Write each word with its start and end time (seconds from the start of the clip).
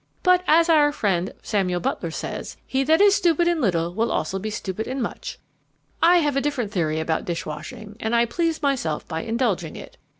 But, 0.23 0.43
as 0.47 0.67
our 0.67 0.91
friend 0.91 1.31
Samuel 1.43 1.79
Butler 1.79 2.09
says, 2.09 2.57
he 2.65 2.83
that 2.85 3.01
is 3.01 3.13
stupid 3.13 3.47
in 3.47 3.61
little 3.61 3.93
will 3.93 4.11
also 4.11 4.39
be 4.39 4.49
stupid 4.49 4.87
in 4.87 4.99
much. 4.99 5.37
I 6.01 6.17
have 6.17 6.35
a 6.35 6.41
different 6.41 6.71
theory 6.71 6.99
about 6.99 7.23
dish 7.25 7.45
washing, 7.45 7.97
and 7.99 8.15
I 8.15 8.25
please 8.25 8.63
myself 8.63 9.07
by 9.07 9.21
indulging 9.21 9.75
it. 9.75 9.97